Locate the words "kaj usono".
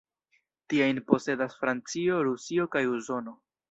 2.77-3.43